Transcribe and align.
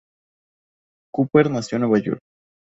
Cooper 1.13 1.51
nació 1.51 1.75
en 1.75 1.81
Nueva 1.83 1.99
York. 1.99 2.21